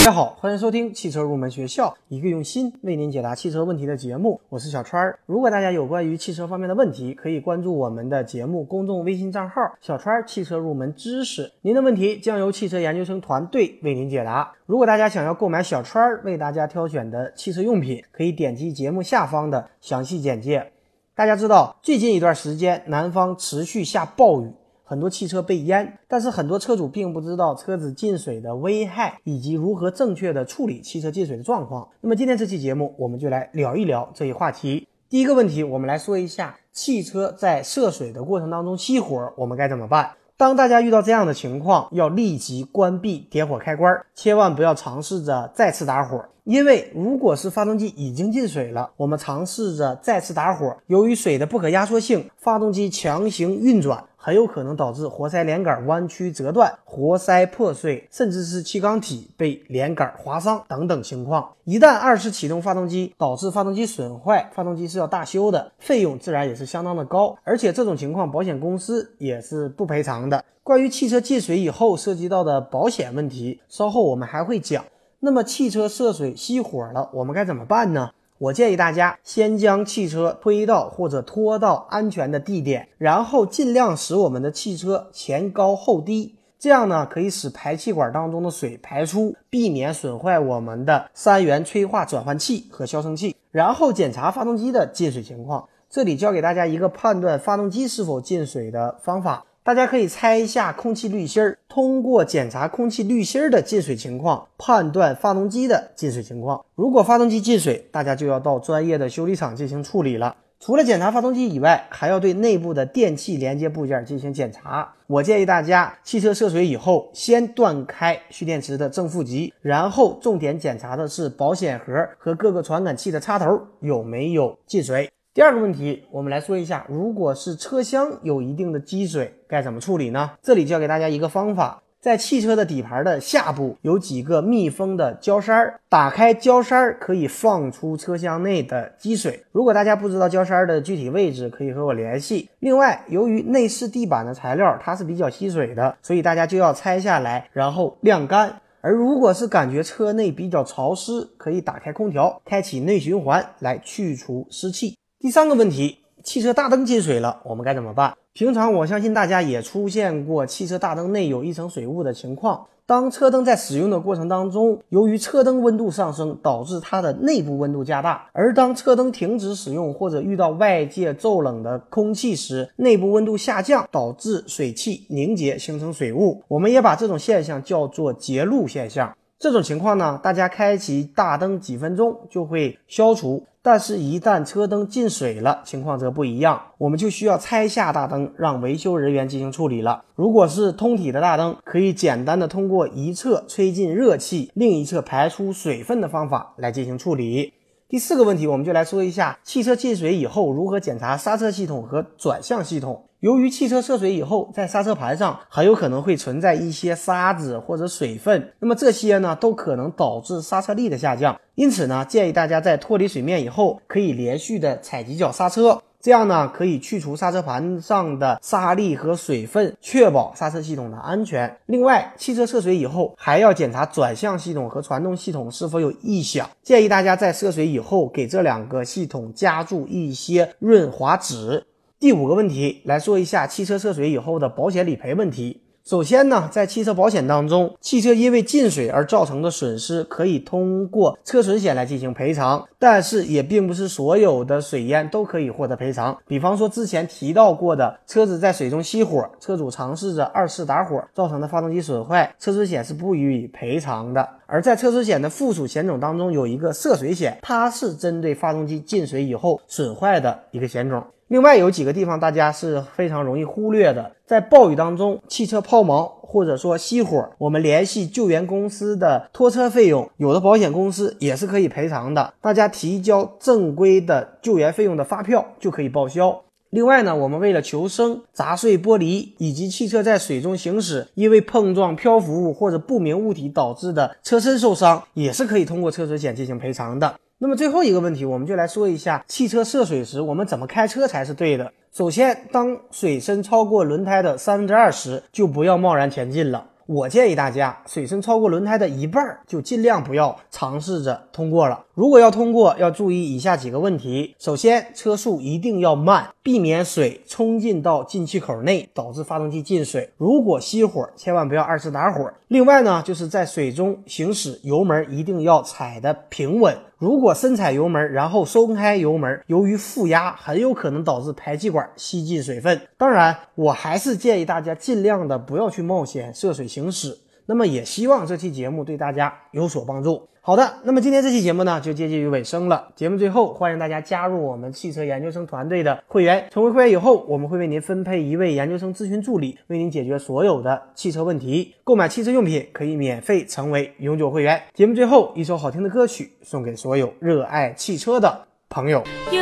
[0.00, 4.40] 大家好，欢迎收听汽车入门学校，一个用心为您解答汽车问题的节目。
[4.48, 5.18] 我是小川儿。
[5.26, 14.50] 如果大家有关于汽车方面的问题，可以关注我们的节目公众微信账号“小川儿汽车入门知识”，您的问题将由汽车研究生团队为您解答。
[14.64, 20.72] 如果大家想要购买小川儿为大家挑选的汽车用品，可以点击节目下方的详细简介。
[21.14, 24.50] 大家知道，最近一段时间南方持续下暴雨。
[24.90, 31.88] 很多汽车被淹，但是很多车主并不知道车子进水的危害以及如何正确的处理汽车进水的状况。
[32.00, 34.88] 那么今天这期节目，我们就来聊一聊这一话题。
[35.08, 40.10] 第一个问题，我们来说一下汽车在涉水的过程当中熄火，我们该怎么办？
[40.36, 46.24] 当大家遇到这样的情况，要立即关闭点火开关，千万不要尝试着再次打火。
[46.44, 61.54] 因为如果是发动机已经进水了，我们尝试着再次打火，由于水的不可压缩性，发动机强行运转，很有可能导致活塞连杆弯曲折断、活塞破碎，甚至是气缸体被连杆划伤等等情况。
[61.64, 70.44] 一旦二次启动发动机，导致发动机损坏，发动机是要大修的，费用自然也是相当的高，而且这种情况保险公司也是不赔偿的。
[70.62, 74.84] 关于汽车进水以后涉及到的保险问题，稍后我们还会讲。
[75.20, 78.10] 那么汽车涉水熄火了，我们该怎么办呢？
[78.40, 93.36] 我建议大家先将汽车推到或者拖到安全的地点，然后尽量使我们的汽车前高后低，这样呢可以使排气管当中的水排出，避免损坏我们的三元催化转换器和消声器。
[93.50, 99.44] 然后检查发动机的进水情况，这里教给大家一个判断发动机是否进水的方法。
[99.70, 106.60] 大家可以猜一下空气滤芯儿，通过检查空气滤芯儿的进水情况，判断发动机的进水情况。
[106.74, 110.34] 如果发动机进水，大家就要到专业的修理厂进行处理了。
[110.58, 114.92] 除了检查发动机以外，还要对内部的电器连接部件进行检查。
[115.06, 123.46] 我建议大家，汽车涉水以后，先断开蓄电池的正负极，然后重点检查的是保险盒和各个传感器的插头
[123.78, 125.08] 有没有进水。
[125.32, 130.32] 第二个问题，我们来说一下，如果是车厢有一定的积水，该怎么处理呢？
[130.42, 139.44] 这里教给大家一个方法，在汽车的底盘的下部有几个密封的胶塞儿，打开胶塞儿可以放出车厢内的积水。
[139.52, 142.50] 如果大家不知道胶塞儿的具体位置，可以和我联系。
[142.58, 148.60] 另外，由于内饰地板的材料它是比较吸水的，所以大家就要拆下来，然后晾干。
[148.80, 154.96] 而如果是感觉车内比较潮湿，可以打开空调，开启内循环来去除湿气。
[155.22, 158.16] 第三个问题，汽车大灯进水了，我们该怎么办？
[158.32, 162.66] 平常我相信大家也出现过汽车大灯内有一层水雾的情况。
[162.86, 176.42] 当车灯在使用的过程当中，由于车灯温度上升，导致它的内部温度加大；而当车灯停止使用或者遇到外界骤冷的空气时，内部温度下降，导致水汽凝结形成水雾。
[176.48, 179.14] 我们也把这种现象叫做结露现象。
[179.40, 183.42] 这种情况呢，大家开启大灯几分钟就会消除。
[183.62, 190.04] 但是，一旦车灯进水了，情况则不一样，我们就需要拆下大灯，让维修人员进行处理了。
[190.14, 197.54] 如果是通体的大灯，可以简单的通过一侧吹进热气，另一侧排出水分的方法来进行处理。
[197.88, 203.06] 第四个问题，我们就来说一下汽车进水以后如何检查刹车系统和转向系统。
[203.20, 211.38] 由于汽车涉水以后，在刹车盘上很有可能会存在一些沙子或者水分，那么这些呢都可能导致刹车力的下降。
[211.54, 221.54] 因此呢，建议大家在脱离水面以后，可以连续的踩几脚刹车，这样呢可以去除刹车盘上的沙粒和水分，确保刹车系统的安全。
[221.66, 231.66] 另外，汽车涉水以后还要检查转向系统和传动系统是否有异响，建议大家在涉水以后给这两个系统加注一些润滑脂。
[232.00, 235.60] 第五个问题来说一下汽车涉水以后的保险理赔问题。
[235.84, 246.16] 首先呢，在汽车保险当中，汽车因为进水而造成的损失可以通过车损险来进行赔偿，但是也并不是所有的水淹都可以获得赔偿。
[246.26, 254.26] 比方说之前提到过的车子在水中熄火，车主尝试着二次打火造成的发动机损坏，车损险是不予以赔偿的。
[254.46, 261.04] 而在车损险的附属险种当中，有一个涉水险，它是针对发动机进水以后损坏的一个险种。
[261.30, 272.34] 另外有几个地方大家是非常容易忽略的，在暴雨当中，汽车抛锚或者说熄火，我们联系救援公司的拖车费用，有的保险公司也是可以赔偿的。
[272.40, 276.42] 大家提交正规的救援费用的发票就可以报销。
[276.70, 287.14] 另外呢，我们为了求生，砸碎玻璃以及汽车在水中行驶，因为碰撞漂浮物或者不明物体导致的车身受伤，也是可以通过车损险进行赔偿的。
[287.42, 291.72] 那么最后一个问题，我们就来说一下汽车涉水时我们怎么开车才是对的。
[291.90, 296.66] 首先，当水深超过轮胎的三分之二时，就不要贸然前进了。
[296.84, 301.82] 我建议大家水深超过轮胎的一半，就尽量不要尝试着通过了。
[301.94, 310.10] 如果要通过，要注意以下几个问题：首先，车速一定要慢，避免水冲进到进气口内，导致发动机进水。
[310.18, 312.30] 如果熄火，千万不要二次打火。
[312.48, 316.76] 另外呢，就是在水中行驶，油门一定要踩的平稳。
[317.00, 322.78] 如果深踩油门，然后松开油门，由于负压，很有可能导致排气管吸进水分。
[322.98, 327.16] 当然，我还是建议大家尽量的不要去冒险涉水行驶。
[327.50, 330.28] 那么，也希望这期节目对大家有所帮助。
[330.40, 332.92] 好的，那么今天这期节目呢就接近于尾声了。
[332.94, 336.46] 节目最后，欢迎大家加入我们汽车研究生团队的会员。
[336.52, 341.74] 成为会员以后，我们会为您分配一位研究生咨询助理，为您解决所有的汽车问题。
[341.82, 344.62] 购买汽车用品可以免费成为永久会员。
[344.72, 349.02] 节目最后，一首好听的歌曲送给所有热爱汽车的朋友。
[349.32, 349.40] 又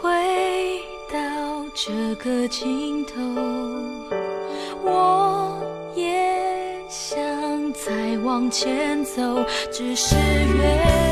[0.00, 0.08] 回
[1.12, 1.18] 到
[1.74, 3.20] 这个尽头，
[4.84, 5.49] 我
[8.40, 11.09] 往前走，只是越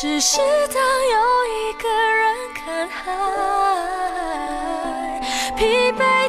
[0.00, 0.46] 只是当
[0.76, 1.18] 又
[1.56, 3.02] 一个人看海，
[5.56, 6.27] 疲惫